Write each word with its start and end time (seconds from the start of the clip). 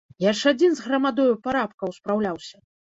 Я 0.23 0.31
ж 0.39 0.53
адзін 0.55 0.71
з 0.79 0.87
грамадою 0.87 1.37
парабкаў 1.47 1.97
спраўляўся! 2.03 2.57